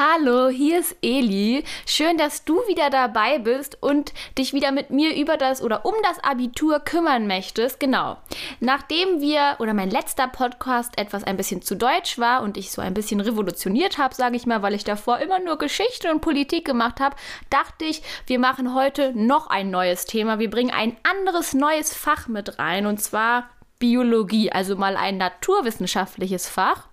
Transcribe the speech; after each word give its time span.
Hallo, 0.00 0.48
hier 0.48 0.78
ist 0.78 0.94
Eli. 1.02 1.64
Schön, 1.84 2.18
dass 2.18 2.44
du 2.44 2.54
wieder 2.68 2.88
dabei 2.88 3.40
bist 3.40 3.82
und 3.82 4.12
dich 4.38 4.52
wieder 4.52 4.70
mit 4.70 4.90
mir 4.90 5.16
über 5.16 5.36
das 5.36 5.60
oder 5.60 5.84
um 5.84 5.94
das 6.04 6.22
Abitur 6.22 6.78
kümmern 6.78 7.26
möchtest. 7.26 7.80
Genau. 7.80 8.16
Nachdem 8.60 9.20
wir 9.20 9.56
oder 9.58 9.74
mein 9.74 9.90
letzter 9.90 10.28
Podcast 10.28 10.96
etwas 10.96 11.24
ein 11.24 11.36
bisschen 11.36 11.62
zu 11.62 11.74
deutsch 11.74 12.16
war 12.16 12.42
und 12.44 12.56
ich 12.56 12.70
so 12.70 12.80
ein 12.80 12.94
bisschen 12.94 13.18
revolutioniert 13.18 13.98
habe, 13.98 14.14
sage 14.14 14.36
ich 14.36 14.46
mal, 14.46 14.62
weil 14.62 14.74
ich 14.74 14.84
davor 14.84 15.18
immer 15.18 15.40
nur 15.40 15.58
Geschichte 15.58 16.12
und 16.12 16.20
Politik 16.20 16.64
gemacht 16.64 17.00
habe, 17.00 17.16
dachte 17.50 17.84
ich, 17.84 18.00
wir 18.28 18.38
machen 18.38 18.76
heute 18.76 19.12
noch 19.16 19.48
ein 19.48 19.72
neues 19.72 20.04
Thema. 20.04 20.38
Wir 20.38 20.48
bringen 20.48 20.70
ein 20.70 20.96
anderes 21.02 21.54
neues 21.54 21.92
Fach 21.92 22.28
mit 22.28 22.60
rein 22.60 22.86
und 22.86 23.02
zwar 23.02 23.50
Biologie, 23.80 24.52
also 24.52 24.76
mal 24.76 24.96
ein 24.96 25.16
naturwissenschaftliches 25.16 26.48
Fach. 26.48 26.86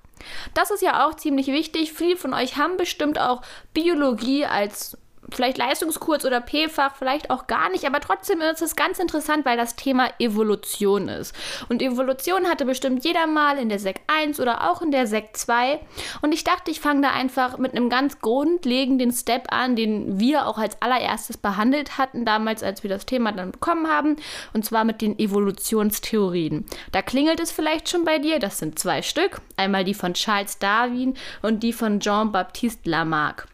Das 0.53 0.71
ist 0.71 0.81
ja 0.81 1.05
auch 1.05 1.15
ziemlich 1.15 1.47
wichtig. 1.47 1.93
Viele 1.93 2.17
von 2.17 2.33
euch 2.33 2.57
haben 2.57 2.77
bestimmt 2.77 3.19
auch 3.19 3.41
Biologie 3.73 4.45
als 4.45 4.97
vielleicht 5.31 5.57
Leistungskurs 5.57 6.25
oder 6.25 6.41
P-Fach, 6.41 6.95
vielleicht 6.95 7.29
auch 7.29 7.47
gar 7.47 7.69
nicht, 7.69 7.85
aber 7.85 7.99
trotzdem 7.99 8.41
ist 8.41 8.61
es 8.61 8.75
ganz 8.75 8.99
interessant, 8.99 9.45
weil 9.45 9.57
das 9.57 9.75
Thema 9.75 10.09
Evolution 10.19 11.07
ist. 11.07 11.35
Und 11.69 11.81
Evolution 11.81 12.47
hatte 12.47 12.65
bestimmt 12.65 13.03
jeder 13.03 13.27
mal 13.27 13.57
in 13.57 13.69
der 13.69 13.79
Sek 13.79 14.01
1 14.07 14.39
oder 14.39 14.69
auch 14.69 14.81
in 14.81 14.91
der 14.91 15.07
Sek 15.07 15.35
2. 15.35 15.79
Und 16.21 16.33
ich 16.33 16.43
dachte, 16.43 16.71
ich 16.71 16.79
fange 16.79 17.01
da 17.01 17.11
einfach 17.11 17.57
mit 17.57 17.73
einem 17.73 17.89
ganz 17.89 18.19
grundlegenden 18.19 19.11
Step 19.11 19.51
an, 19.51 19.75
den 19.75 20.19
wir 20.19 20.47
auch 20.47 20.57
als 20.57 20.81
allererstes 20.81 21.37
behandelt 21.37 21.97
hatten, 21.97 22.25
damals, 22.25 22.63
als 22.63 22.83
wir 22.83 22.89
das 22.89 23.05
Thema 23.05 23.31
dann 23.31 23.51
bekommen 23.51 23.87
haben, 23.87 24.17
und 24.53 24.65
zwar 24.65 24.83
mit 24.83 25.01
den 25.01 25.17
Evolutionstheorien. 25.17 26.65
Da 26.91 27.01
klingelt 27.01 27.39
es 27.39 27.51
vielleicht 27.51 27.89
schon 27.89 28.05
bei 28.05 28.19
dir, 28.19 28.39
das 28.39 28.59
sind 28.59 28.79
zwei 28.79 29.01
Stück, 29.01 29.41
einmal 29.57 29.83
die 29.83 29.93
von 29.93 30.13
Charles 30.13 30.59
Darwin 30.59 31.15
und 31.41 31.63
die 31.63 31.73
von 31.73 31.99
Jean-Baptiste 31.99 32.89
Lamarck. 32.89 33.47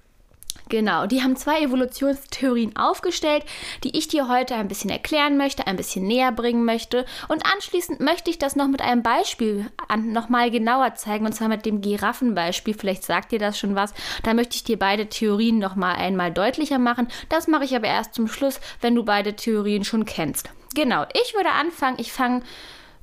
Genau, 0.72 1.06
die 1.06 1.22
haben 1.22 1.36
zwei 1.36 1.60
Evolutionstheorien 1.64 2.78
aufgestellt, 2.78 3.44
die 3.84 3.98
ich 3.98 4.08
dir 4.08 4.30
heute 4.30 4.56
ein 4.56 4.70
bisschen 4.70 4.90
erklären 4.90 5.36
möchte, 5.36 5.68
ein 5.68 5.76
bisschen 5.76 6.08
näher 6.08 6.32
bringen 6.32 6.64
möchte. 6.64 7.06
Und 7.28 7.46
anschließend 7.46 8.00
möchte 8.00 8.30
ich 8.30 8.40
das 8.40 8.56
noch 8.56 8.70
mit 8.70 8.82
einem 8.82 9.04
Beispiel 9.04 9.70
nochmal 9.98 10.50
genauer 10.50 10.96
zeigen, 10.96 11.26
und 11.26 11.34
zwar 11.34 11.50
mit 11.50 11.66
dem 11.66 11.82
Giraffenbeispiel. 11.82 12.74
Vielleicht 12.74 13.04
sagt 13.04 13.34
dir 13.34 13.40
das 13.40 13.60
schon 13.60 13.76
was. 13.76 13.94
Da 14.24 14.34
möchte 14.34 14.56
ich 14.56 14.64
dir 14.64 14.80
beide 14.80 15.08
Theorien 15.08 15.60
nochmal 15.60 15.98
einmal 15.98 16.32
deutlicher 16.32 16.80
machen. 16.80 17.10
Das 17.28 17.50
mache 17.50 17.66
ich 17.66 17.76
aber 17.76 17.88
erst 17.88 18.14
zum 18.14 18.30
Schluss, 18.30 18.62
wenn 18.80 18.96
du 18.96 19.04
beide 19.04 19.36
Theorien 19.36 19.84
schon 19.84 20.06
kennst. 20.06 20.52
Genau, 20.74 21.04
ich 21.22 21.34
würde 21.34 21.50
anfangen, 21.50 21.98
ich 22.00 22.14
fange 22.14 22.44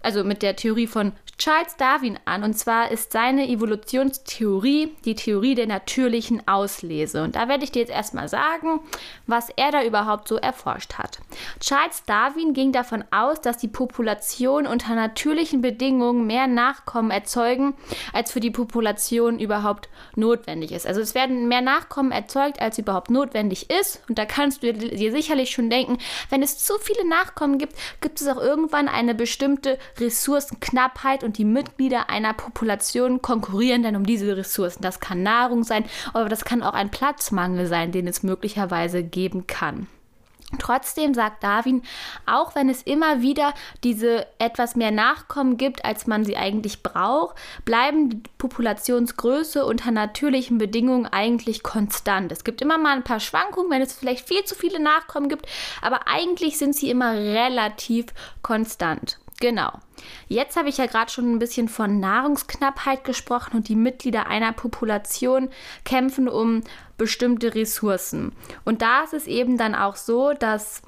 also 0.03 0.25
mit 0.25 0.43
der 0.43 0.57
Theorie 0.57 0.87
von 0.87 1.13
Charles 1.39 1.77
Darwin 1.77 2.19
an. 2.25 2.43
Und 2.43 2.55
zwar 2.55 2.91
ist 2.91 3.13
seine 3.13 3.49
Evolutionstheorie 3.49 4.97
die 5.05 5.15
Theorie 5.15 5.55
der 5.55 5.69
natürlichen 5.69 6.47
Auslese. 6.49 7.23
Und 7.23 7.37
da 7.37 7.49
werde 7.49 7.63
ich 7.63 7.71
dir 7.71 7.81
jetzt 7.81 7.93
erstmal 7.93 8.29
sagen, 8.29 8.81
was 9.29 9.49
er 9.57 9.71
da 9.71 9.85
überhaupt 9.85 10.27
so 10.27 10.37
erforscht 10.37 10.95
hat. 10.95 11.21
Charles 11.61 12.03
Darwin 12.07 12.55
ging 12.55 12.73
davon 12.73 13.05
aus, 13.13 13.41
dass 13.41 13.57
die 13.57 13.69
Population 13.69 14.67
unter 14.67 14.97
natürlichen 14.97 15.61
Bedingungen 15.61 16.27
mehr 16.27 16.49
Nachkommen 16.49 17.13
erzeugen, 17.13 17.75
als 18.13 18.33
für 18.33 18.41
die 18.41 18.51
Population 18.51 19.39
überhaupt 19.39 19.89
notwendig 20.17 20.73
ist. 20.73 20.89
Also 20.89 21.01
es 21.01 21.15
werden 21.15 21.47
mehr 21.47 21.61
Nachkommen 21.61 22.11
erzeugt, 22.11 22.61
als 22.61 22.79
überhaupt 22.79 23.11
notwendig 23.11 23.71
ist. 23.71 24.01
Und 24.09 24.19
da 24.19 24.25
kannst 24.25 24.65
du 24.65 24.73
dir 24.73 25.13
sicherlich 25.13 25.51
schon 25.51 25.71
denken, 25.71 25.99
wenn 26.31 26.43
es 26.43 26.59
zu 26.59 26.75
viele 26.81 27.07
Nachkommen 27.09 27.59
gibt, 27.59 27.75
gibt 28.01 28.21
es 28.21 28.27
auch 28.27 28.39
irgendwann 28.39 28.89
eine 28.89 29.15
bestimmte 29.15 29.79
Ressourcenknappheit 29.99 31.25
und 31.25 31.39
die 31.39 31.45
Mitglieder 31.45 32.11
einer 32.11 32.35
Population 32.35 33.23
konkurrieren 33.23 33.83
dann 33.83 33.97
um 33.97 34.05
diese 34.05 34.37
Ressourcen. 34.37 34.83
Das 34.83 35.01
kann 35.01 35.23
Nahrung 35.23 35.65
sein, 35.65 35.85
aber 36.13 36.29
das 36.29 36.45
kann 36.45 36.63
auch 36.63 36.75
ein 36.75 36.91
Platzmangel 36.91 37.67
sein, 37.67 37.93
den 37.93 38.07
es 38.07 38.23
möglicherweise 38.23 39.03
geben 39.03 39.47
kann. 39.47 39.87
Trotzdem 40.59 41.13
sagt 41.13 41.45
Darwin, 41.45 41.83
auch 42.25 42.55
wenn 42.55 42.71
es 42.71 42.83
immer 42.83 43.21
wieder 43.21 43.53
diese 43.85 44.27
etwas 44.39 44.77
mehr 44.77 44.91
Nachkommen 44.91 45.59
gibt, 45.59 45.85
als 45.85 46.07
man 46.07 46.25
sie 46.25 46.39
eigentlich 46.39 46.83
braucht, 46.83 47.37
bleiben 47.67 48.09
die 48.09 48.23
Populationsgröße 48.39 49.67
unter 49.67 49.91
natürlichen 49.91 50.57
Bedingungen 50.57 51.05
eigentlich 51.05 51.63
konstant. 51.63 52.33
Es 52.33 52.45
gibt 52.45 52.63
immer 52.63 52.79
mal 52.79 52.97
ein 52.97 53.05
paar 53.05 53.21
Schwankungen, 53.21 53.71
wenn 53.71 53.83
es 53.83 53.93
vielleicht 53.93 54.27
viel 54.27 54.43
zu 54.45 54.55
viele 54.55 54.81
Nachkommen 54.81 55.29
gibt, 55.29 55.47
aber 55.83 56.09
eigentlich 56.09 56.57
sind 56.57 56.75
sie 56.75 56.89
immer 56.89 57.13
relativ 57.13 58.07
konstant. 58.41 59.19
Genau. 59.41 59.71
Jetzt 60.27 60.57
habe 60.57 60.69
ich 60.69 60.79
ja 60.79 60.87
gerade 60.87 61.13
schon 61.13 61.33
ein 61.33 61.39
bisschen 61.39 61.69
von 61.69 62.01
Nahrungsknappheit 62.01 63.05
gesprochen 63.05 63.57
und 63.57 63.69
die 63.69 63.77
Mitglieder 63.77 64.27
einer 64.27 64.53
Population 64.53 65.49
kämpfen 65.85 66.29
um 66.29 66.63
bestimmte 66.97 67.55
Ressourcen. 67.55 68.33
Und 68.65 68.83
da 68.83 69.05
ist 69.05 69.15
es 69.15 69.27
eben 69.27 69.57
dann 69.57 69.77
auch 69.77 69.95
so, 69.95 70.33
dass 70.33 70.83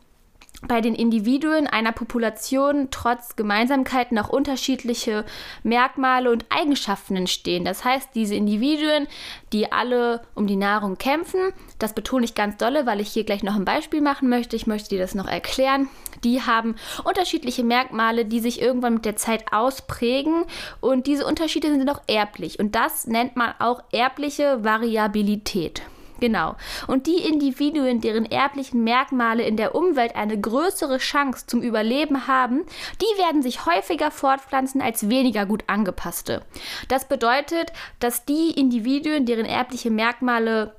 bei 0.63 0.81
den 0.81 0.95
Individuen 0.95 1.67
einer 1.67 1.93
Population 1.93 2.89
trotz 2.91 3.35
Gemeinsamkeiten 3.37 4.19
auch 4.19 4.29
unterschiedliche 4.29 5.25
Merkmale 5.63 6.31
und 6.31 6.45
Eigenschaften 6.51 7.17
entstehen. 7.17 7.65
Das 7.65 7.85
heißt, 7.85 8.11
diese 8.15 8.35
Individuen, 8.35 9.07
die 9.53 9.73
alle 9.73 10.23
um 10.35 10.47
die 10.47 10.57
Nahrung 10.57 10.99
kämpfen, 10.99 11.53
das 11.79 11.95
betone 11.95 12.25
ich 12.25 12.35
ganz 12.35 12.59
dolle, 12.59 12.85
weil 12.85 13.01
ich 13.01 13.11
hier 13.11 13.25
gleich 13.25 13.43
noch 13.43 13.57
ein 13.57 13.65
Beispiel 13.65 14.01
machen 14.01 14.29
möchte. 14.29 14.55
Ich 14.55 14.67
möchte 14.67 14.91
dir 14.91 15.01
das 15.01 15.15
noch 15.15 15.27
erklären. 15.27 15.89
Die 16.25 16.43
haben 16.43 16.77
unterschiedliche 17.05 17.65
Merkmale, 17.65 18.27
die 18.27 18.41
sich 18.41 18.61
irgendwann 18.61 18.95
mit 18.95 19.07
der 19.07 19.17
Zeit 19.17 19.53
ausprägen 19.53 20.45
und 20.81 21.07
diese 21.07 21.27
Unterschiede 21.27 21.71
sind 21.71 21.89
auch 21.89 22.03
erblich 22.07 22.59
und 22.59 22.75
das 22.75 23.07
nennt 23.07 23.37
man 23.37 23.55
auch 23.59 23.83
erbliche 23.93 24.63
Variabilität. 24.63 25.83
Genau. 26.21 26.57
Und 26.87 27.07
die 27.07 27.27
Individuen, 27.27 28.01
deren 28.01 28.25
erblichen 28.25 28.85
Merkmale 28.85 29.43
in 29.43 29.57
der 29.57 29.75
Umwelt 29.75 30.15
eine 30.17 30.39
größere 30.39 30.99
Chance 30.99 31.47
zum 31.47 31.63
Überleben 31.63 32.27
haben, 32.27 32.65
die 33.01 33.19
werden 33.19 33.43
sich 33.43 33.67
häufiger 33.67 34.11
fortpflanzen 34.11 34.83
als 34.83 35.09
weniger 35.09 35.47
gut 35.47 35.65
angepasste. 35.67 36.43
Das 36.89 37.09
bedeutet, 37.09 37.73
dass 37.99 38.25
die 38.25 38.51
Individuen, 38.51 39.27
deren 39.27 39.47
erbliche 39.47 39.91
Merkmale 39.91 40.75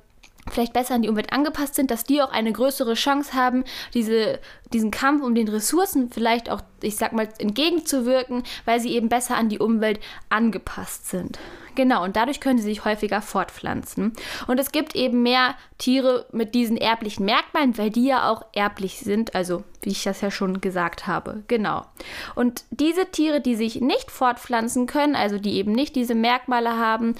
vielleicht 0.52 0.72
besser 0.72 0.94
an 0.94 1.02
die 1.02 1.08
Umwelt 1.08 1.32
angepasst 1.32 1.74
sind, 1.74 1.90
dass 1.90 2.04
die 2.04 2.22
auch 2.22 2.30
eine 2.30 2.52
größere 2.52 2.94
Chance 2.94 3.32
haben, 3.32 3.64
diese, 3.94 4.38
diesen 4.72 4.90
Kampf 4.90 5.22
um 5.22 5.34
den 5.34 5.48
Ressourcen 5.48 6.10
vielleicht 6.10 6.50
auch, 6.50 6.60
ich 6.82 6.96
sag 6.96 7.12
mal, 7.12 7.28
entgegenzuwirken, 7.38 8.42
weil 8.64 8.80
sie 8.80 8.90
eben 8.90 9.08
besser 9.08 9.36
an 9.36 9.48
die 9.48 9.58
Umwelt 9.58 10.00
angepasst 10.28 11.08
sind. 11.08 11.38
Genau, 11.74 12.04
und 12.04 12.16
dadurch 12.16 12.40
können 12.40 12.58
sie 12.58 12.64
sich 12.64 12.84
häufiger 12.84 13.22
fortpflanzen. 13.22 14.12
Und 14.46 14.60
es 14.60 14.72
gibt 14.72 14.94
eben 14.94 15.22
mehr 15.22 15.54
Tiere 15.78 16.26
mit 16.32 16.54
diesen 16.54 16.76
erblichen 16.76 17.24
Merkmalen, 17.24 17.78
weil 17.78 17.90
die 17.90 18.06
ja 18.06 18.30
auch 18.30 18.44
erblich 18.52 18.98
sind, 18.98 19.34
also 19.34 19.64
wie 19.80 19.90
ich 19.90 20.02
das 20.02 20.20
ja 20.20 20.30
schon 20.30 20.60
gesagt 20.60 21.06
habe. 21.06 21.42
Genau. 21.48 21.86
Und 22.34 22.64
diese 22.70 23.06
Tiere, 23.10 23.40
die 23.40 23.56
sich 23.56 23.80
nicht 23.80 24.10
fortpflanzen 24.10 24.86
können, 24.86 25.16
also 25.16 25.38
die 25.38 25.54
eben 25.54 25.72
nicht 25.72 25.96
diese 25.96 26.14
Merkmale 26.14 26.76
haben, 26.76 27.14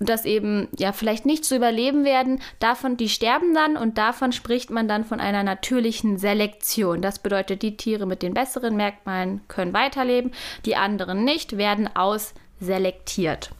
und 0.00 0.08
das 0.08 0.24
eben 0.24 0.68
ja 0.76 0.92
vielleicht 0.92 1.26
nicht 1.26 1.44
zu 1.44 1.54
überleben 1.54 2.04
werden, 2.04 2.40
davon 2.58 2.96
die 2.96 3.10
sterben 3.10 3.54
dann 3.54 3.76
und 3.76 3.98
davon 3.98 4.32
spricht 4.32 4.70
man 4.70 4.88
dann 4.88 5.04
von 5.04 5.20
einer 5.20 5.44
natürlichen 5.44 6.16
Selektion. 6.16 7.02
Das 7.02 7.18
bedeutet, 7.18 7.62
die 7.62 7.76
Tiere 7.76 8.06
mit 8.06 8.22
den 8.22 8.34
besseren 8.34 8.76
Merkmalen 8.76 9.42
können 9.46 9.74
weiterleben, 9.74 10.32
die 10.64 10.74
anderen 10.74 11.24
nicht, 11.24 11.58
werden 11.58 11.88
ausselektiert. 11.94 13.50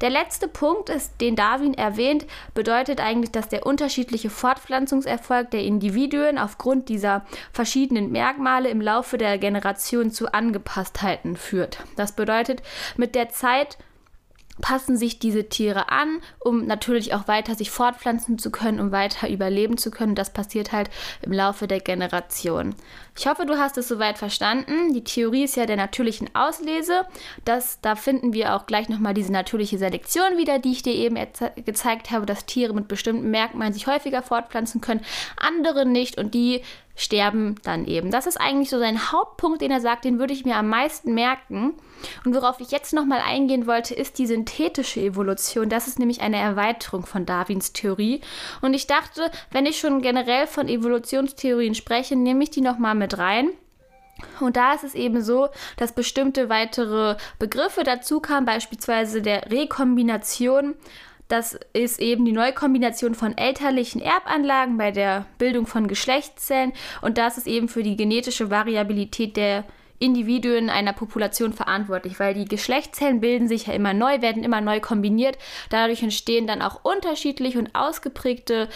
Der 0.00 0.10
letzte 0.10 0.48
Punkt 0.48 0.88
ist, 0.88 1.20
den 1.20 1.36
Darwin 1.36 1.74
erwähnt, 1.74 2.26
bedeutet 2.54 3.00
eigentlich, 3.00 3.30
dass 3.30 3.48
der 3.48 3.64
unterschiedliche 3.66 4.30
Fortpflanzungserfolg 4.30 5.50
der 5.50 5.62
Individuen 5.62 6.38
aufgrund 6.38 6.88
dieser 6.88 7.24
verschiedenen 7.52 8.10
Merkmale 8.10 8.68
im 8.68 8.80
Laufe 8.80 9.18
der 9.18 9.38
Generation 9.38 10.10
zu 10.10 10.32
Angepasstheiten 10.32 11.36
führt. 11.36 11.78
Das 11.96 12.12
bedeutet, 12.12 12.62
mit 12.96 13.14
der 13.14 13.28
Zeit 13.30 13.78
passen 14.60 14.96
sich 14.96 15.18
diese 15.18 15.48
Tiere 15.48 15.90
an, 15.90 16.20
um 16.38 16.66
natürlich 16.66 17.14
auch 17.14 17.26
weiter 17.26 17.54
sich 17.54 17.70
fortpflanzen 17.70 18.38
zu 18.38 18.50
können, 18.50 18.80
um 18.80 18.92
weiter 18.92 19.28
überleben 19.28 19.78
zu 19.78 19.90
können. 19.90 20.14
Das 20.14 20.32
passiert 20.32 20.72
halt 20.72 20.90
im 21.22 21.32
Laufe 21.32 21.66
der 21.66 21.80
Generation. 21.80 22.74
Ich 23.16 23.26
hoffe, 23.26 23.46
du 23.46 23.58
hast 23.58 23.76
es 23.78 23.88
soweit 23.88 24.18
verstanden. 24.18 24.92
Die 24.94 25.04
Theorie 25.04 25.44
ist 25.44 25.56
ja 25.56 25.66
der 25.66 25.76
natürlichen 25.76 26.34
Auslese. 26.34 27.02
Das, 27.44 27.80
da 27.80 27.96
finden 27.96 28.32
wir 28.32 28.54
auch 28.54 28.66
gleich 28.66 28.88
nochmal 28.88 29.14
diese 29.14 29.32
natürliche 29.32 29.78
Selektion 29.78 30.36
wieder, 30.36 30.58
die 30.58 30.72
ich 30.72 30.82
dir 30.82 30.94
eben 30.94 31.16
gezeigt 31.64 32.10
habe, 32.10 32.26
dass 32.26 32.46
Tiere 32.46 32.74
mit 32.74 32.88
bestimmten 32.88 33.30
Merkmalen 33.30 33.72
sich 33.72 33.86
häufiger 33.86 34.22
fortpflanzen 34.22 34.80
können, 34.80 35.04
andere 35.36 35.86
nicht 35.86 36.18
und 36.18 36.34
die 36.34 36.62
sterben 36.94 37.56
dann 37.62 37.86
eben. 37.86 38.10
Das 38.10 38.26
ist 38.26 38.40
eigentlich 38.40 38.70
so 38.70 38.78
sein 38.78 39.12
Hauptpunkt, 39.12 39.62
den 39.62 39.70
er 39.70 39.80
sagt, 39.80 40.04
den 40.04 40.18
würde 40.18 40.32
ich 40.32 40.44
mir 40.44 40.56
am 40.56 40.68
meisten 40.68 41.14
merken. 41.14 41.74
Und 42.24 42.34
worauf 42.34 42.60
ich 42.60 42.70
jetzt 42.70 42.92
nochmal 42.92 43.20
eingehen 43.20 43.66
wollte, 43.66 43.94
ist 43.94 44.18
die 44.18 44.26
synthetische 44.26 45.00
Evolution. 45.00 45.68
Das 45.68 45.86
ist 45.86 45.98
nämlich 45.98 46.20
eine 46.20 46.38
Erweiterung 46.38 47.06
von 47.06 47.26
Darwins 47.26 47.72
Theorie. 47.72 48.20
Und 48.60 48.74
ich 48.74 48.86
dachte, 48.86 49.30
wenn 49.50 49.66
ich 49.66 49.78
schon 49.78 50.02
generell 50.02 50.46
von 50.46 50.68
Evolutionstheorien 50.68 51.74
spreche, 51.74 52.16
nehme 52.16 52.44
ich 52.44 52.50
die 52.50 52.60
nochmal 52.60 52.94
mit 52.94 53.18
rein. 53.18 53.50
Und 54.40 54.56
da 54.56 54.74
ist 54.74 54.84
es 54.84 54.94
eben 54.94 55.22
so, 55.22 55.48
dass 55.76 55.92
bestimmte 55.92 56.48
weitere 56.48 57.16
Begriffe 57.38 57.82
dazu 57.82 58.20
kamen, 58.20 58.46
beispielsweise 58.46 59.22
der 59.22 59.50
Rekombination 59.50 60.74
Das 61.32 61.58
ist 61.72 61.98
eben 61.98 62.26
die 62.26 62.32
Neukombination 62.32 63.14
von 63.14 63.38
elterlichen 63.38 64.02
Erbanlagen 64.02 64.76
bei 64.76 64.90
der 64.90 65.24
Bildung 65.38 65.66
von 65.66 65.88
Geschlechtszellen 65.88 66.74
und 67.00 67.16
das 67.16 67.38
ist 67.38 67.46
eben 67.46 67.70
für 67.70 67.82
die 67.82 67.96
genetische 67.96 68.50
Variabilität 68.50 69.38
der 69.38 69.64
Individuen 69.98 70.68
einer 70.68 70.92
Population 70.92 71.54
verantwortlich, 71.54 72.20
weil 72.20 72.34
die 72.34 72.44
Geschlechtszellen 72.44 73.22
bilden 73.22 73.48
sich 73.48 73.68
ja 73.68 73.72
immer 73.72 73.94
neu, 73.94 74.20
werden 74.20 74.44
immer 74.44 74.60
neu 74.60 74.80
kombiniert. 74.80 75.38
Dadurch 75.70 76.02
entstehen 76.02 76.46
dann 76.46 76.60
auch 76.60 76.84
unterschiedliche 76.84 77.58
und 77.58 77.74
ausgeprägte 77.74 78.68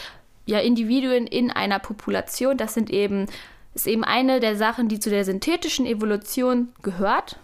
ja, 0.47 0.61
Individuen 0.61 1.27
in 1.27 1.51
einer 1.51 1.79
Population. 1.79 2.57
Das 2.57 2.73
sind 2.73 2.89
eben, 2.89 3.27
ist 3.75 3.87
eben 3.87 4.03
eine 4.03 4.41
der 4.41 4.57
Sachen, 4.57 4.89
die 4.89 4.99
zu 4.99 5.11
der 5.11 5.27
synthetischen 5.27 5.85
Evolution 5.85 6.73
gehört. 6.81 7.37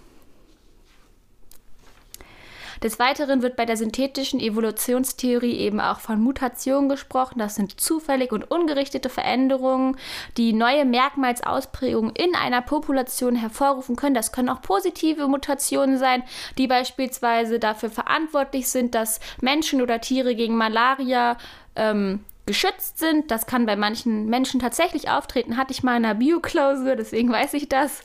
Des 2.83 2.99
Weiteren 2.99 3.43
wird 3.43 3.55
bei 3.55 3.65
der 3.65 3.77
synthetischen 3.77 4.41
Evolutionstheorie 4.41 5.57
eben 5.57 5.81
auch 5.81 6.01
von 6.01 6.21
Mutationen 6.21 6.89
gesprochen. 6.89 7.39
Das 7.39 7.55
sind 7.55 7.81
zufällig 7.81 8.33
und 8.33 8.51
ungerichtete 8.51 9.09
Veränderungen, 9.09 9.97
die 10.37 10.53
neue 10.53 10.85
Merkmalsausprägungen 10.85 12.15
in 12.17 12.35
einer 12.35 12.61
Population 12.61 13.37
hervorrufen 13.37 13.95
können. 13.95 14.15
Das 14.15 14.33
können 14.33 14.49
auch 14.49 14.63
positive 14.63 15.29
Mutationen 15.29 15.97
sein, 15.97 16.25
die 16.59 16.67
beispielsweise 16.67 17.61
dafür 17.61 17.91
verantwortlich 17.91 18.69
sind, 18.69 18.97
dass 18.97 19.21
Menschen 19.41 19.81
oder 19.81 20.01
Tiere 20.01 20.35
gegen 20.35 20.57
Malaria 20.57 21.37
ähm, 21.77 22.25
geschützt 22.47 22.99
sind. 22.99 23.31
Das 23.31 23.47
kann 23.47 23.67
bei 23.67 23.77
manchen 23.77 24.27
Menschen 24.27 24.61
tatsächlich 24.61 25.11
auftreten. 25.11 25.57
Hatte 25.57 25.73
ich 25.73 25.83
mal 25.83 25.97
in 25.97 26.05
einer 26.05 26.15
Bioklausur, 26.15 26.97
deswegen 26.97 27.31
weiß 27.31 27.55
ich 27.55 27.69
das. 27.69 28.03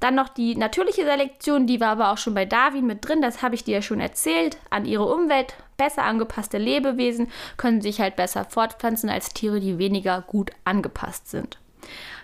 Dann 0.00 0.14
noch 0.14 0.28
die 0.28 0.56
natürliche 0.56 1.04
Selektion, 1.04 1.66
die 1.66 1.80
war 1.80 1.88
aber 1.88 2.10
auch 2.10 2.18
schon 2.18 2.34
bei 2.34 2.46
Darwin 2.46 2.86
mit 2.86 3.06
drin. 3.06 3.22
Das 3.22 3.42
habe 3.42 3.54
ich 3.54 3.64
dir 3.64 3.76
ja 3.76 3.82
schon 3.82 4.00
erzählt. 4.00 4.56
An 4.70 4.84
ihre 4.84 5.12
Umwelt 5.12 5.54
besser 5.76 6.04
angepasste 6.04 6.58
Lebewesen 6.58 7.30
können 7.56 7.80
sich 7.80 8.00
halt 8.00 8.16
besser 8.16 8.44
fortpflanzen 8.44 9.10
als 9.10 9.30
Tiere, 9.30 9.60
die 9.60 9.78
weniger 9.78 10.22
gut 10.22 10.50
angepasst 10.64 11.30
sind. 11.30 11.58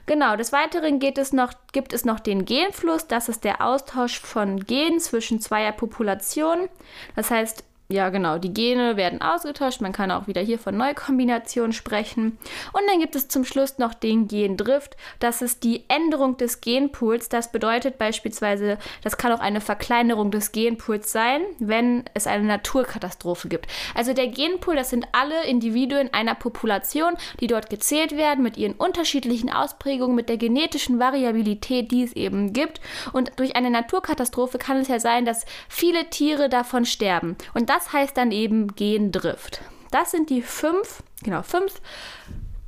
Genau, 0.07 0.35
des 0.35 0.53
Weiteren 0.53 0.99
geht 0.99 1.19
es 1.19 1.33
noch, 1.33 1.53
gibt 1.73 1.93
es 1.93 2.05
noch 2.05 2.21
den 2.21 2.45
Genfluss. 2.45 3.07
Das 3.07 3.29
ist 3.29 3.45
der 3.45 3.65
Austausch 3.65 4.19
von 4.19 4.65
Genen 4.65 4.99
zwischen 4.99 5.41
zweier 5.41 5.73
Populationen. 5.73 6.69
Das 7.15 7.31
heißt, 7.31 7.63
ja, 7.91 8.09
genau, 8.11 8.39
die 8.39 8.55
Gene 8.55 8.97
werden 8.97 9.21
ausgetauscht. 9.21 9.81
Man 9.81 9.91
kann 9.93 10.13
auch 10.13 10.29
wieder 10.29 10.41
hier 10.41 10.61
von 10.61 10.77
Neukombinationen 10.77 11.73
sprechen. 11.73 12.39
Und 12.73 12.83
dann 12.89 13.01
gibt 13.01 13.17
es 13.17 13.27
zum 13.27 13.45
Schluss 13.45 13.79
noch 13.79 13.95
den 13.95 14.29
Gendrift. 14.29 14.97
Das 15.19 15.43
ist 15.43 15.65
die 15.65 15.83
Änderung 15.89 16.37
des 16.37 16.61
Genpools. 16.61 17.29
Das 17.29 17.51
bedeutet 17.51 17.99
beispielsweise, 17.99 18.79
das 19.03 19.17
kann 19.17 19.33
auch 19.33 19.41
eine 19.41 19.61
Verkleinerung 19.61 20.31
des 20.31 20.53
Genpools 20.53 21.11
sein, 21.11 21.43
wenn 21.59 22.05
es 22.15 22.29
eine 22.29 22.45
Naturkatastrophe 22.45 23.49
gibt. 23.49 23.67
Also 23.97 24.13
der 24.13 24.29
Genpool, 24.29 24.77
das 24.77 24.91
sind 24.91 25.09
alle 25.11 25.45
Individuen 25.47 26.15
einer 26.15 26.37
Population, 26.37 27.15
die 27.41 27.49
dort 27.49 27.71
gezählt 27.71 28.17
werden 28.17 28.45
mit 28.45 28.57
ihren 28.57 28.75
unterschiedlichen 28.75 29.51
Ausprägungen, 29.51 30.15
mit 30.15 30.29
der 30.29 30.37
genetischen 30.37 31.01
Variabilität, 31.01 31.91
die 31.91 32.05
es 32.05 32.13
eben 32.13 32.53
gibt. 32.53 32.81
Und 33.13 33.33
durch 33.35 33.57
eine 33.57 33.71
Naturkatastrophe 33.71 34.59
kann 34.59 34.77
es 34.77 34.87
ja 34.87 35.01
sein, 35.01 35.25
dass 35.25 35.45
viele 35.69 36.09
Tiere 36.09 36.49
davon 36.49 36.85
sterben. 36.85 37.37
Und 37.53 37.69
das 37.69 37.80
das 37.81 37.95
heißt 37.95 38.17
dann 38.17 38.31
eben 38.31 38.75
Gendrift. 38.75 39.63
Das 39.91 40.11
sind 40.11 40.29
die 40.29 40.43
fünf, 40.43 41.03
genau, 41.23 41.43
fünf 41.43 41.81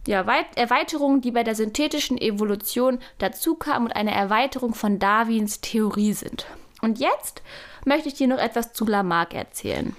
ja, 0.06 0.24
Erweiterungen, 0.56 1.20
die 1.20 1.30
bei 1.30 1.44
der 1.44 1.54
synthetischen 1.54 2.18
Evolution 2.18 2.98
dazu 3.18 3.54
kamen 3.54 3.86
und 3.86 3.92
eine 3.92 4.14
Erweiterung 4.14 4.74
von 4.74 4.98
Darwins 4.98 5.60
Theorie 5.60 6.14
sind. 6.14 6.46
Und 6.80 6.98
jetzt 6.98 7.42
möchte 7.84 8.08
ich 8.08 8.14
dir 8.14 8.26
noch 8.26 8.38
etwas 8.38 8.72
zu 8.72 8.86
Lamarck 8.86 9.34
erzählen. 9.34 9.94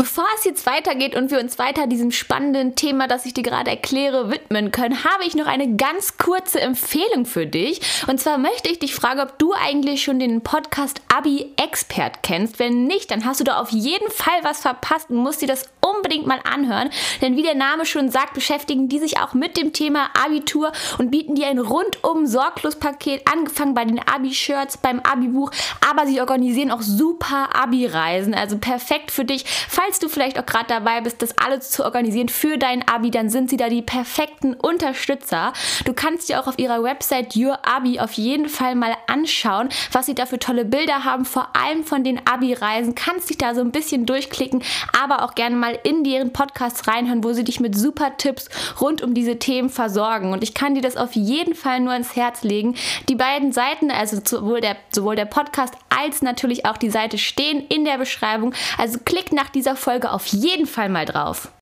Bevor 0.00 0.24
es 0.38 0.46
jetzt 0.46 0.64
weitergeht 0.64 1.14
und 1.14 1.30
wir 1.30 1.40
uns 1.40 1.58
weiter 1.58 1.86
diesem 1.86 2.10
spannenden 2.10 2.74
Thema, 2.74 3.06
das 3.06 3.26
ich 3.26 3.34
dir 3.34 3.42
gerade 3.42 3.68
erkläre, 3.68 4.30
widmen 4.30 4.70
können, 4.70 5.04
habe 5.04 5.24
ich 5.26 5.34
noch 5.34 5.44
eine 5.44 5.76
ganz 5.76 6.16
kurze 6.16 6.58
Empfehlung 6.58 7.26
für 7.26 7.46
dich. 7.46 7.82
Und 8.06 8.18
zwar 8.18 8.38
möchte 8.38 8.70
ich 8.70 8.78
dich 8.78 8.94
fragen, 8.94 9.20
ob 9.20 9.38
du 9.38 9.52
eigentlich 9.52 10.02
schon 10.02 10.18
den 10.18 10.40
Podcast 10.40 11.02
Abi 11.14 11.52
Expert 11.62 12.22
kennst. 12.22 12.58
Wenn 12.58 12.86
nicht, 12.86 13.10
dann 13.10 13.26
hast 13.26 13.40
du 13.40 13.44
da 13.44 13.60
auf 13.60 13.68
jeden 13.72 14.10
Fall 14.10 14.42
was 14.42 14.62
verpasst 14.62 15.10
und 15.10 15.16
musst 15.16 15.42
dir 15.42 15.48
das 15.48 15.68
unbedingt 15.82 16.26
mal 16.26 16.40
anhören. 16.50 16.88
Denn 17.20 17.36
wie 17.36 17.42
der 17.42 17.54
Name 17.54 17.84
schon 17.84 18.10
sagt, 18.10 18.32
beschäftigen 18.32 18.88
die 18.88 19.00
sich 19.00 19.18
auch 19.18 19.34
mit 19.34 19.58
dem 19.58 19.74
Thema 19.74 20.08
Abitur 20.24 20.72
und 20.96 21.10
bieten 21.10 21.34
dir 21.34 21.48
ein 21.48 21.58
rundum 21.58 22.24
sorglos 22.24 22.76
Paket, 22.76 23.28
angefangen 23.30 23.74
bei 23.74 23.84
den 23.84 23.98
Abi-Shirts, 23.98 24.78
beim 24.78 25.00
Abi-Buch, 25.00 25.50
aber 25.86 26.06
sie 26.06 26.22
organisieren 26.22 26.70
auch 26.70 26.80
super 26.80 27.50
Abi-Reisen. 27.54 28.32
Also 28.32 28.56
perfekt 28.56 29.10
für 29.10 29.26
dich 29.26 29.44
falls 29.68 29.89
du 29.98 30.08
vielleicht 30.08 30.38
auch 30.38 30.46
gerade 30.46 30.66
dabei 30.68 31.00
bist, 31.00 31.22
das 31.22 31.36
alles 31.38 31.70
zu 31.70 31.84
organisieren 31.84 32.28
für 32.28 32.58
dein 32.58 32.86
Abi, 32.86 33.10
dann 33.10 33.28
sind 33.28 33.50
sie 33.50 33.56
da 33.56 33.68
die 33.68 33.82
perfekten 33.82 34.54
Unterstützer. 34.54 35.52
Du 35.84 35.92
kannst 35.92 36.28
dir 36.28 36.40
auch 36.40 36.46
auf 36.46 36.58
ihrer 36.58 36.82
Website 36.82 37.36
Your 37.36 37.58
Abi 37.66 37.98
auf 38.00 38.12
jeden 38.12 38.48
Fall 38.48 38.74
mal 38.74 38.94
anschauen, 39.06 39.68
was 39.92 40.06
sie 40.06 40.14
da 40.14 40.26
für 40.26 40.38
tolle 40.38 40.64
Bilder 40.64 41.04
haben, 41.04 41.24
vor 41.24 41.48
allem 41.56 41.84
von 41.84 42.04
den 42.04 42.26
Abi-Reisen. 42.26 42.94
Kannst 42.94 43.30
dich 43.30 43.38
da 43.38 43.54
so 43.54 43.60
ein 43.60 43.72
bisschen 43.72 44.06
durchklicken, 44.06 44.62
aber 45.00 45.24
auch 45.24 45.34
gerne 45.34 45.56
mal 45.56 45.78
in 45.82 46.04
deren 46.04 46.32
Podcasts 46.32 46.86
reinhören, 46.86 47.24
wo 47.24 47.32
sie 47.32 47.44
dich 47.44 47.60
mit 47.60 47.76
super 47.76 48.16
Tipps 48.16 48.48
rund 48.80 49.02
um 49.02 49.14
diese 49.14 49.38
Themen 49.38 49.70
versorgen. 49.70 50.32
Und 50.32 50.42
ich 50.42 50.54
kann 50.54 50.74
dir 50.74 50.82
das 50.82 50.96
auf 50.96 51.14
jeden 51.14 51.54
Fall 51.54 51.80
nur 51.80 51.94
ins 51.94 52.16
Herz 52.16 52.42
legen. 52.42 52.76
Die 53.08 53.16
beiden 53.16 53.52
Seiten, 53.52 53.90
also 53.90 54.20
sowohl 54.24 54.60
der, 54.60 54.76
sowohl 54.90 55.16
der 55.16 55.24
Podcast 55.24 55.74
als 55.88 56.22
natürlich 56.22 56.66
auch 56.66 56.76
die 56.76 56.90
Seite 56.90 57.18
stehen 57.18 57.66
in 57.68 57.84
der 57.84 57.98
Beschreibung. 57.98 58.54
Also 58.78 58.98
klick 59.04 59.32
nach 59.32 59.50
dieser 59.50 59.69
Folge 59.76 60.10
auf 60.12 60.26
jeden 60.26 60.66
Fall 60.66 60.88
mal 60.88 61.04
drauf. 61.04 61.52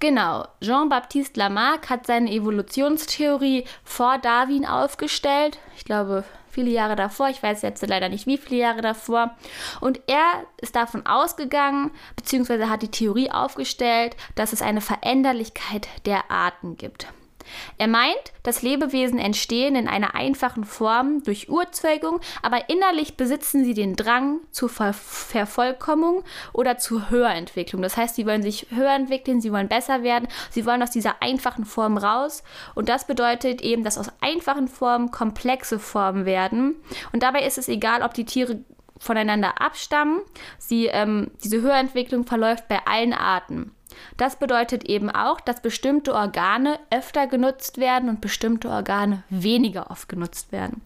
Genau, 0.00 0.46
Jean-Baptiste 0.60 1.38
Lamarck 1.40 1.88
hat 1.88 2.06
seine 2.06 2.30
Evolutionstheorie 2.30 3.64
vor 3.84 4.18
Darwin 4.18 4.66
aufgestellt. 4.66 5.58
Ich 5.76 5.84
glaube, 5.84 6.24
viele 6.50 6.70
Jahre 6.70 6.96
davor. 6.96 7.28
Ich 7.28 7.42
weiß 7.42 7.62
jetzt 7.62 7.86
leider 7.86 8.08
nicht, 8.08 8.26
wie 8.26 8.38
viele 8.38 8.60
Jahre 8.60 8.80
davor. 8.80 9.36
Und 9.80 10.00
er 10.06 10.44
ist 10.60 10.76
davon 10.76 11.06
ausgegangen, 11.06 11.90
beziehungsweise 12.16 12.68
hat 12.70 12.82
die 12.82 12.90
Theorie 12.90 13.30
aufgestellt, 13.30 14.16
dass 14.34 14.52
es 14.52 14.62
eine 14.62 14.80
Veränderlichkeit 14.80 15.88
der 16.06 16.30
Arten 16.30 16.76
gibt. 16.76 17.08
Er 17.78 17.88
meint, 17.88 18.32
dass 18.42 18.62
Lebewesen 18.62 19.18
entstehen 19.18 19.76
in 19.76 19.88
einer 19.88 20.14
einfachen 20.14 20.64
Form 20.64 21.22
durch 21.22 21.48
Urzeugung, 21.48 22.20
aber 22.42 22.68
innerlich 22.68 23.16
besitzen 23.16 23.64
sie 23.64 23.74
den 23.74 23.96
Drang 23.96 24.40
zur 24.50 24.68
Ver 24.68 24.92
Vervollkommung 24.92 26.24
oder 26.52 26.78
zur 26.78 27.10
Höherentwicklung. 27.10 27.82
Das 27.82 27.96
heißt, 27.96 28.14
sie 28.14 28.26
wollen 28.26 28.42
sich 28.42 28.66
höher 28.70 28.94
entwickeln, 28.94 29.40
sie 29.40 29.52
wollen 29.52 29.68
besser 29.68 30.02
werden, 30.02 30.28
sie 30.50 30.66
wollen 30.66 30.82
aus 30.82 30.90
dieser 30.90 31.22
einfachen 31.22 31.64
Form 31.64 31.96
raus. 31.96 32.42
Und 32.74 32.88
das 32.88 33.06
bedeutet 33.06 33.62
eben, 33.62 33.84
dass 33.84 33.98
aus 33.98 34.10
einfachen 34.20 34.68
Formen 34.68 35.10
komplexe 35.10 35.78
Formen 35.78 36.26
werden. 36.26 36.76
Und 37.12 37.22
dabei 37.22 37.42
ist 37.42 37.58
es 37.58 37.68
egal, 37.68 38.02
ob 38.02 38.14
die 38.14 38.24
Tiere 38.24 38.60
voneinander 38.98 39.60
abstammen. 39.60 40.20
Sie, 40.58 40.86
ähm, 40.86 41.30
diese 41.42 41.60
Höherentwicklung 41.60 42.24
verläuft 42.24 42.68
bei 42.68 42.80
allen 42.86 43.12
Arten. 43.12 43.74
Das 44.16 44.36
bedeutet 44.36 44.84
eben 44.84 45.10
auch, 45.10 45.40
dass 45.40 45.60
bestimmte 45.60 46.14
Organe 46.14 46.78
öfter 46.90 47.26
genutzt 47.26 47.78
werden 47.78 48.08
und 48.08 48.20
bestimmte 48.20 48.68
Organe 48.68 49.22
weniger 49.30 49.90
oft 49.90 50.08
genutzt 50.08 50.52
werden. 50.52 50.82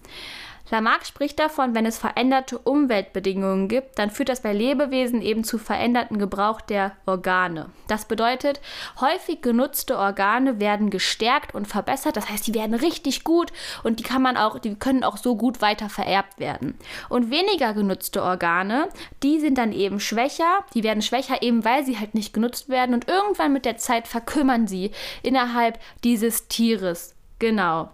Lamarck 0.71 1.07
spricht 1.07 1.39
davon, 1.39 1.75
wenn 1.75 1.87
es 1.87 1.97
veränderte 1.99 2.59
Umweltbedingungen 2.59 3.69
gibt, 3.69 3.99
dann 3.99 4.11
führt 4.11 4.29
das 4.29 4.43
bei 4.43 4.53
Lebewesen 4.53 5.23
eben 5.23 5.43
zu 5.45 5.57
veränderten 5.57 6.19
Gebrauch 6.19 6.61
der 6.61 6.93
Organe. 7.07 7.71
Das 7.87 8.05
bedeutet, 8.05 8.61
häufig 9.01 9.41
genutzte 9.41 9.97
Organe 9.97 10.61
werden 10.61 10.91
gestärkt 10.91 11.55
und 11.55 11.67
verbessert, 11.67 12.17
das 12.17 12.29
heißt, 12.29 12.47
die 12.47 12.55
werden 12.55 12.75
richtig 12.75 13.25
gut 13.25 13.53
und 13.83 13.99
die 13.99 14.03
kann 14.03 14.21
man 14.21 14.37
auch, 14.37 14.59
die 14.59 14.75
können 14.75 15.05
auch 15.05 15.17
so 15.17 15.37
gut 15.37 15.63
weiter 15.63 15.89
vererbt 15.89 16.39
werden. 16.39 16.79
Und 17.09 17.31
weniger 17.31 17.73
genutzte 17.73 18.23
Organe, 18.23 18.89
die 19.23 19.41
sind 19.41 19.57
dann 19.57 19.73
eben 19.73 20.01
schwächer, 20.01 20.65
die 20.75 20.83
werden 20.83 21.03
schwächer 21.03 21.43
eben, 21.43 21.65
weil 21.65 21.85
sie 21.85 21.99
halt 21.99 22.15
nicht 22.15 22.35
genutzt 22.35 22.69
werden 22.69 22.95
und 22.95 23.09
irgendwann 23.09 23.53
mit 23.53 23.65
der 23.65 23.79
Zeit 23.79 24.07
verkümmern 24.07 24.67
sie 24.67 24.91
innerhalb 25.23 25.79
dieses 26.05 26.49
Tieres. 26.49 27.15
Genau. 27.39 27.91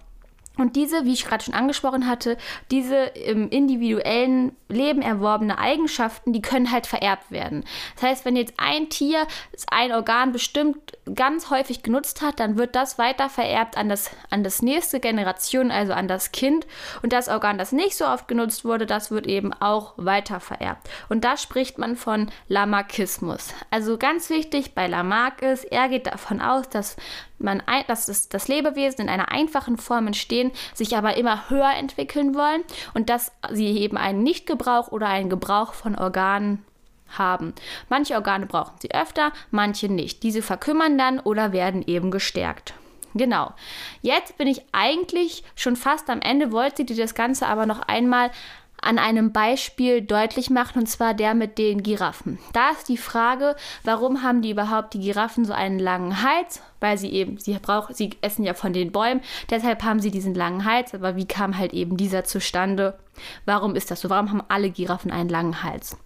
Und 0.56 0.76
diese, 0.76 1.04
wie 1.04 1.12
ich 1.12 1.24
gerade 1.24 1.42
schon 1.42 1.54
angesprochen 1.54 2.06
hatte, 2.06 2.36
diese 2.70 2.96
im 2.96 3.48
individuellen 3.50 4.54
Leben 4.68 5.02
erworbene 5.02 5.58
Eigenschaften, 5.58 6.32
die 6.32 6.42
können 6.42 6.70
halt 6.70 6.86
vererbt 6.86 7.30
werden. 7.30 7.64
Das 7.96 8.04
heißt, 8.04 8.24
wenn 8.24 8.36
jetzt 8.36 8.54
ein 8.56 8.88
Tier 8.88 9.26
ein 9.68 9.92
Organ 9.92 10.30
bestimmt 10.30 10.76
ganz 11.12 11.50
häufig 11.50 11.82
genutzt 11.82 12.22
hat, 12.22 12.38
dann 12.38 12.56
wird 12.56 12.76
das 12.76 12.98
weiter 12.98 13.28
vererbt 13.28 13.76
an 13.76 13.88
das, 13.88 14.10
an 14.30 14.44
das 14.44 14.62
nächste 14.62 15.00
Generation, 15.00 15.70
also 15.70 15.92
an 15.92 16.06
das 16.06 16.30
Kind. 16.30 16.66
Und 17.02 17.12
das 17.12 17.28
Organ, 17.28 17.58
das 17.58 17.72
nicht 17.72 17.96
so 17.96 18.06
oft 18.06 18.28
genutzt 18.28 18.64
wurde, 18.64 18.86
das 18.86 19.10
wird 19.10 19.26
eben 19.26 19.52
auch 19.52 19.94
weiter 19.96 20.38
vererbt. 20.38 20.88
Und 21.08 21.24
da 21.24 21.36
spricht 21.36 21.78
man 21.78 21.96
von 21.96 22.30
Lamarckismus. 22.48 23.48
Also 23.70 23.98
ganz 23.98 24.30
wichtig 24.30 24.74
bei 24.74 24.86
Lamarck 24.86 25.42
ist, 25.42 25.64
er 25.64 25.88
geht 25.88 26.06
davon 26.06 26.40
aus, 26.40 26.68
dass 26.68 26.96
man, 27.44 27.62
dass 27.86 28.06
das, 28.06 28.28
das 28.28 28.48
Lebewesen 28.48 29.02
in 29.02 29.08
einer 29.08 29.30
einfachen 29.30 29.76
Form 29.76 30.08
entstehen, 30.08 30.50
sich 30.74 30.96
aber 30.96 31.16
immer 31.16 31.48
höher 31.50 31.72
entwickeln 31.78 32.34
wollen 32.34 32.62
und 32.94 33.10
dass 33.10 33.32
sie 33.52 33.78
eben 33.78 33.96
einen 33.96 34.22
Nichtgebrauch 34.22 34.88
oder 34.88 35.08
einen 35.08 35.30
Gebrauch 35.30 35.74
von 35.74 35.96
Organen 35.96 36.64
haben. 37.18 37.54
Manche 37.88 38.14
Organe 38.14 38.46
brauchen 38.46 38.74
sie 38.80 38.90
öfter, 38.92 39.32
manche 39.50 39.88
nicht. 39.88 40.22
Diese 40.22 40.42
verkümmern 40.42 40.98
dann 40.98 41.20
oder 41.20 41.52
werden 41.52 41.84
eben 41.86 42.10
gestärkt. 42.10 42.74
Genau. 43.14 43.52
Jetzt 44.02 44.36
bin 44.38 44.48
ich 44.48 44.62
eigentlich 44.72 45.44
schon 45.54 45.76
fast 45.76 46.10
am 46.10 46.20
Ende, 46.20 46.50
wollte 46.50 46.84
dir 46.84 46.96
das 46.96 47.14
Ganze 47.14 47.46
aber 47.46 47.64
noch 47.64 47.80
einmal 47.82 48.30
an 48.84 48.98
einem 48.98 49.32
Beispiel 49.32 50.02
deutlich 50.02 50.50
machen, 50.50 50.80
und 50.80 50.86
zwar 50.86 51.14
der 51.14 51.34
mit 51.34 51.58
den 51.58 51.82
Giraffen. 51.82 52.38
Da 52.52 52.70
ist 52.70 52.88
die 52.88 52.96
Frage, 52.96 53.56
warum 53.82 54.22
haben 54.22 54.42
die 54.42 54.50
überhaupt 54.50 54.94
die 54.94 55.00
Giraffen 55.00 55.44
so 55.44 55.52
einen 55.52 55.78
langen 55.78 56.22
Hals? 56.22 56.60
Weil 56.80 56.98
sie 56.98 57.10
eben, 57.10 57.38
sie 57.38 57.54
brauchen, 57.54 57.94
sie 57.94 58.10
essen 58.20 58.44
ja 58.44 58.54
von 58.54 58.72
den 58.72 58.92
Bäumen, 58.92 59.22
deshalb 59.50 59.82
haben 59.82 60.00
sie 60.00 60.10
diesen 60.10 60.34
langen 60.34 60.64
Hals, 60.64 60.94
aber 60.94 61.16
wie 61.16 61.26
kam 61.26 61.56
halt 61.56 61.72
eben 61.72 61.96
dieser 61.96 62.24
zustande? 62.24 62.98
Warum 63.46 63.74
ist 63.74 63.90
das 63.90 64.00
so? 64.00 64.10
Warum 64.10 64.30
haben 64.30 64.42
alle 64.48 64.70
Giraffen 64.70 65.10
einen 65.10 65.28
langen 65.28 65.62
Hals? 65.62 65.96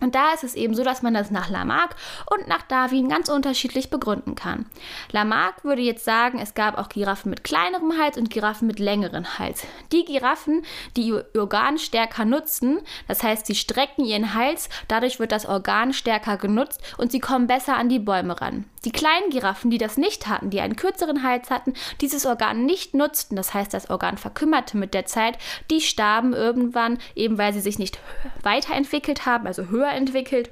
Und 0.00 0.14
da 0.14 0.32
ist 0.32 0.44
es 0.44 0.54
eben 0.54 0.74
so, 0.74 0.84
dass 0.84 1.02
man 1.02 1.14
das 1.14 1.30
nach 1.30 1.48
Lamarck 1.48 1.96
und 2.36 2.46
nach 2.46 2.62
Darwin 2.62 3.08
ganz 3.08 3.28
unterschiedlich 3.28 3.90
begründen 3.90 4.34
kann. 4.34 4.66
Lamarck 5.10 5.64
würde 5.64 5.82
jetzt 5.82 6.04
sagen, 6.04 6.38
es 6.38 6.54
gab 6.54 6.78
auch 6.78 6.88
Giraffen 6.88 7.30
mit 7.30 7.44
kleinerem 7.44 7.98
Hals 7.98 8.16
und 8.16 8.30
Giraffen 8.30 8.66
mit 8.66 8.78
längerem 8.78 9.38
Hals. 9.38 9.66
Die 9.92 10.04
Giraffen, 10.04 10.64
die 10.96 11.08
ihr 11.08 11.26
Organ 11.36 11.78
stärker 11.78 12.24
nutzen, 12.24 12.80
das 13.08 13.22
heißt, 13.22 13.46
sie 13.46 13.54
strecken 13.54 14.04
ihren 14.04 14.34
Hals, 14.34 14.68
dadurch 14.86 15.18
wird 15.18 15.32
das 15.32 15.46
Organ 15.46 15.92
stärker 15.92 16.36
genutzt 16.36 16.80
und 16.96 17.10
sie 17.10 17.20
kommen 17.20 17.46
besser 17.46 17.76
an 17.76 17.88
die 17.88 17.98
Bäume 17.98 18.40
ran. 18.40 18.64
Die 18.84 18.92
kleinen 18.92 19.30
Giraffen, 19.30 19.70
die 19.70 19.78
das 19.78 19.96
nicht 19.96 20.28
hatten, 20.28 20.50
die 20.50 20.60
einen 20.60 20.76
kürzeren 20.76 21.22
Hals 21.22 21.50
hatten, 21.50 21.74
dieses 22.00 22.26
Organ 22.26 22.64
nicht 22.64 22.94
nutzten, 22.94 23.36
das 23.36 23.54
heißt, 23.54 23.74
das 23.74 23.90
Organ 23.90 24.18
verkümmerte 24.18 24.76
mit 24.76 24.94
der 24.94 25.06
Zeit, 25.06 25.38
die 25.70 25.80
starben 25.80 26.32
irgendwann, 26.32 26.98
eben 27.14 27.38
weil 27.38 27.52
sie 27.52 27.60
sich 27.60 27.78
nicht 27.78 27.98
weiterentwickelt 28.42 29.26
haben, 29.26 29.46
also 29.46 29.66
höher 29.66 29.90
entwickelt 29.90 30.50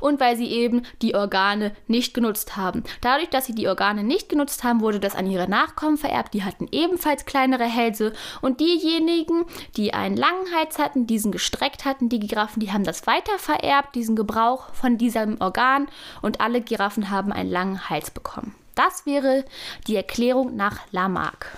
und 0.00 0.20
weil 0.20 0.36
sie 0.36 0.48
eben 0.48 0.82
die 1.02 1.14
Organe 1.14 1.72
nicht 1.86 2.14
genutzt 2.14 2.56
haben. 2.56 2.84
Dadurch, 3.00 3.28
dass 3.30 3.46
sie 3.46 3.54
die 3.54 3.68
Organe 3.68 4.04
nicht 4.04 4.28
genutzt 4.28 4.64
haben, 4.64 4.80
wurde 4.80 5.00
das 5.00 5.14
an 5.14 5.26
ihre 5.26 5.48
Nachkommen 5.48 5.96
vererbt. 5.96 6.34
Die 6.34 6.44
hatten 6.44 6.68
ebenfalls 6.72 7.24
kleinere 7.24 7.64
Hälse 7.64 8.12
und 8.40 8.60
diejenigen, 8.60 9.44
die 9.76 9.94
einen 9.94 10.16
langen 10.16 10.54
Hals 10.54 10.78
hatten, 10.78 11.06
diesen 11.06 11.32
gestreckt 11.32 11.84
hatten, 11.84 12.08
die 12.08 12.20
Giraffen, 12.20 12.60
die 12.60 12.72
haben 12.72 12.84
das 12.84 13.06
weiter 13.06 13.38
vererbt, 13.38 13.94
diesen 13.94 14.16
Gebrauch 14.16 14.72
von 14.74 14.98
diesem 14.98 15.40
Organ 15.40 15.88
und 16.22 16.40
alle 16.40 16.60
Giraffen 16.60 17.10
haben 17.10 17.32
einen 17.32 17.50
langen 17.50 17.88
Hals 17.88 18.10
bekommen. 18.10 18.54
Das 18.74 19.04
wäre 19.06 19.44
die 19.86 19.96
Erklärung 19.96 20.56
nach 20.56 20.78
Lamarck. 20.90 21.56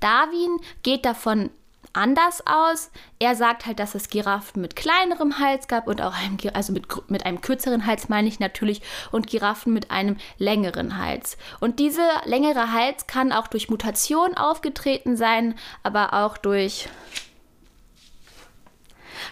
Darwin 0.00 0.58
geht 0.82 1.04
davon 1.04 1.50
anders 1.92 2.42
aus. 2.46 2.90
Er 3.18 3.34
sagt 3.34 3.66
halt, 3.66 3.78
dass 3.78 3.94
es 3.94 4.08
Giraffen 4.08 4.62
mit 4.62 4.76
kleinerem 4.76 5.38
Hals 5.38 5.68
gab 5.68 5.86
und 5.86 6.00
auch 6.00 6.14
einem, 6.14 6.38
also 6.54 6.72
mit, 6.72 6.86
mit 7.10 7.26
einem 7.26 7.40
kürzeren 7.40 7.86
Hals 7.86 8.08
meine 8.08 8.28
ich 8.28 8.40
natürlich 8.40 8.82
und 9.10 9.26
Giraffen 9.26 9.72
mit 9.72 9.90
einem 9.90 10.16
längeren 10.38 10.98
Hals. 10.98 11.36
Und 11.60 11.78
dieser 11.78 12.22
längere 12.24 12.72
Hals 12.72 13.06
kann 13.06 13.32
auch 13.32 13.46
durch 13.46 13.70
Mutation 13.70 14.34
aufgetreten 14.36 15.16
sein, 15.16 15.54
aber 15.82 16.12
auch 16.12 16.36
durch 16.36 16.88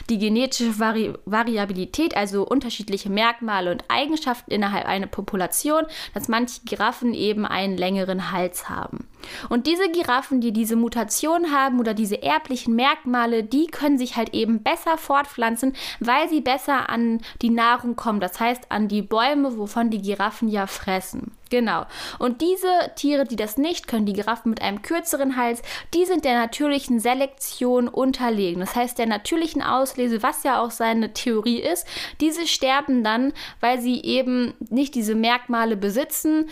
die 0.09 0.18
genetische 0.18 0.78
Vari 0.78 1.12
Variabilität, 1.25 2.16
also 2.16 2.47
unterschiedliche 2.47 3.11
Merkmale 3.11 3.73
und 3.73 3.85
Eigenschaften 3.88 4.50
innerhalb 4.50 4.87
einer 4.87 5.06
Population, 5.06 5.85
dass 6.14 6.28
manche 6.28 6.61
Giraffen 6.64 7.14
eben 7.14 7.47
einen 7.47 7.76
längeren 7.76 8.32
Hals 8.32 8.68
haben. 8.68 9.06
Und 9.49 9.66
diese 9.66 9.90
Giraffen, 9.90 10.40
die 10.40 10.52
diese 10.52 10.76
Mutation 10.76 11.52
haben 11.52 11.78
oder 11.78 11.94
diese 11.94 12.23
erblichen 12.23 12.75
Merkmale, 12.75 13.44
die 13.44 13.66
können 13.66 13.99
sich 13.99 14.16
halt 14.16 14.35
eben 14.35 14.62
besser 14.62 14.97
fortpflanzen, 14.97 15.75
weil 16.00 16.28
sie 16.28 16.40
besser 16.40 16.88
an 16.88 17.20
die 17.42 17.50
Nahrung 17.50 17.97
kommen, 17.97 18.20
das 18.20 18.40
heißt 18.40 18.70
an 18.70 18.88
die 18.88 19.02
Bäume, 19.02 19.56
wovon 19.59 19.90
die 19.90 20.02
Giraffen 20.02 20.49
ja 20.49 20.66
fressen. 20.66 21.32
Genau. 21.50 21.85
Und 22.21 22.40
diese 22.40 22.69
Tiere, 22.95 23.25
die 23.25 23.37
das 23.37 23.59
nicht 23.59 23.88
können, 23.88 24.07
die 24.07 24.12
Giraffen 24.12 24.50
mit 24.50 24.62
einem 24.62 24.83
kürzeren 24.83 25.37
Hals, 25.37 25.62
die 25.92 26.04
sind 26.04 26.25
der 26.25 26.38
natürlichen 26.38 27.00
Selektion 27.00 27.88
unterlegen. 27.88 28.61
Das 28.61 28.76
heißt, 28.76 28.99
der 28.99 29.07
natürlichen 29.07 29.61
Auslese, 29.61 30.23
was 30.23 30.45
ja 30.45 30.62
auch 30.62 30.71
seine 30.71 31.12
Theorie 31.12 31.61
ist, 31.61 31.87
diese 32.21 32.47
sterben 32.47 33.02
dann, 33.02 33.33
weil 33.59 33.80
sie 33.80 34.00
eben 34.00 34.54
nicht 34.71 34.95
diese 34.95 35.16
Merkmale 35.16 35.76
besitzen. 35.76 36.49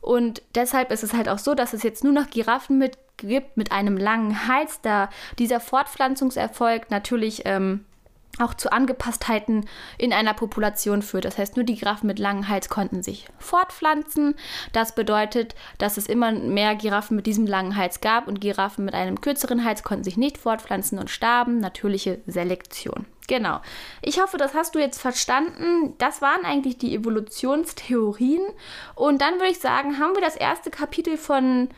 Und 0.00 0.42
deshalb 0.54 0.92
ist 0.92 1.02
es 1.02 1.12
halt 1.12 1.28
auch 1.28 1.38
so, 1.38 1.54
dass 1.54 1.72
es 1.72 1.82
jetzt 1.82 2.04
nur 2.04 2.12
noch 2.12 2.30
Giraffen 2.30 2.78
mit 2.78 2.96
gibt 3.16 3.56
mit 3.56 3.72
einem 3.72 3.96
langen 3.96 4.46
Hals, 4.46 4.80
da 4.82 5.08
dieser 5.38 5.58
Fortpflanzungserfolg 5.58 6.90
natürlich 6.90 7.42
ähm, 7.46 7.84
auch 8.38 8.54
zu 8.54 8.72
Angepasstheiten 8.72 9.66
in 9.98 10.12
einer 10.12 10.34
Population 10.34 11.02
führt. 11.02 11.24
Das 11.24 11.38
heißt, 11.38 11.56
nur 11.56 11.64
die 11.64 11.76
Giraffen 11.76 12.06
mit 12.06 12.18
langem 12.18 12.48
Hals 12.48 12.68
konnten 12.68 13.02
sich 13.02 13.26
fortpflanzen. 13.38 14.34
Das 14.72 14.94
bedeutet, 14.94 15.54
dass 15.78 15.96
es 15.96 16.06
immer 16.06 16.32
mehr 16.32 16.74
Giraffen 16.74 17.16
mit 17.16 17.26
diesem 17.26 17.46
langen 17.46 17.76
Hals 17.76 18.00
gab 18.00 18.28
und 18.28 18.40
Giraffen 18.40 18.84
mit 18.84 18.94
einem 18.94 19.20
kürzeren 19.20 19.64
Hals 19.64 19.82
konnten 19.82 20.04
sich 20.04 20.16
nicht 20.16 20.38
fortpflanzen 20.38 20.98
und 20.98 21.10
starben. 21.10 21.58
Natürliche 21.58 22.20
Selektion. 22.26 23.06
Genau. 23.26 23.60
Ich 24.02 24.20
hoffe, 24.20 24.36
das 24.36 24.54
hast 24.54 24.74
du 24.74 24.78
jetzt 24.78 25.00
verstanden. 25.00 25.94
Das 25.98 26.22
waren 26.22 26.44
eigentlich 26.44 26.78
die 26.78 26.94
Evolutionstheorien. 26.94 28.42
Und 28.94 29.20
dann 29.20 29.34
würde 29.34 29.50
ich 29.50 29.58
sagen, 29.58 29.98
haben 29.98 30.14
wir 30.14 30.22
das 30.22 30.36
erste 30.36 30.70
Kapitel 30.70 31.16
von 31.16 31.68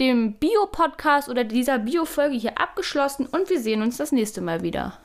dem 0.00 0.34
Bio-Podcast 0.34 1.28
oder 1.28 1.44
dieser 1.44 1.78
Bio-Folge 1.78 2.36
hier 2.36 2.60
abgeschlossen 2.60 3.26
und 3.26 3.48
wir 3.48 3.60
sehen 3.60 3.82
uns 3.82 3.96
das 3.96 4.12
nächste 4.12 4.42
Mal 4.42 4.62
wieder. 4.62 4.98